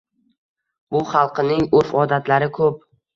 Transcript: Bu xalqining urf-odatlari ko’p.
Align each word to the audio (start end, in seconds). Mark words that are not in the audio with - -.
Bu 0.95 1.01
xalqining 1.11 1.61
urf-odatlari 1.81 2.49
ko’p. 2.57 2.81